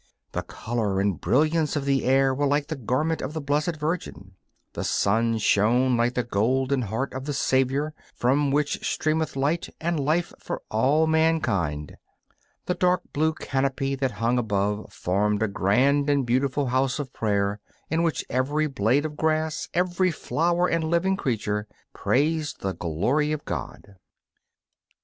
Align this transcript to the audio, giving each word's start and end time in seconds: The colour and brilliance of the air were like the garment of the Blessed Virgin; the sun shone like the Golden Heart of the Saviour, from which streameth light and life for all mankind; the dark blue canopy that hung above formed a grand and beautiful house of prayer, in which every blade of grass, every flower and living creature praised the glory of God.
The 0.31 0.41
colour 0.41 0.99
and 0.99 1.21
brilliance 1.21 1.75
of 1.75 1.85
the 1.85 2.05
air 2.05 2.33
were 2.33 2.47
like 2.47 2.69
the 2.69 2.75
garment 2.75 3.21
of 3.21 3.33
the 3.33 3.39
Blessed 3.39 3.75
Virgin; 3.75 4.31
the 4.73 4.83
sun 4.83 5.37
shone 5.37 5.95
like 5.95 6.15
the 6.15 6.23
Golden 6.23 6.81
Heart 6.81 7.13
of 7.13 7.25
the 7.25 7.33
Saviour, 7.33 7.93
from 8.15 8.49
which 8.49 8.79
streameth 8.83 9.35
light 9.35 9.69
and 9.79 9.99
life 9.99 10.33
for 10.39 10.63
all 10.71 11.05
mankind; 11.05 11.97
the 12.65 12.73
dark 12.73 13.03
blue 13.13 13.35
canopy 13.35 13.93
that 13.93 14.13
hung 14.13 14.39
above 14.39 14.91
formed 14.91 15.43
a 15.43 15.47
grand 15.47 16.09
and 16.09 16.25
beautiful 16.25 16.65
house 16.69 16.97
of 16.97 17.13
prayer, 17.13 17.59
in 17.91 18.01
which 18.01 18.25
every 18.27 18.65
blade 18.65 19.05
of 19.05 19.15
grass, 19.15 19.69
every 19.71 20.09
flower 20.09 20.67
and 20.67 20.83
living 20.83 21.15
creature 21.15 21.67
praised 21.93 22.61
the 22.61 22.73
glory 22.73 23.31
of 23.31 23.45
God. 23.45 23.97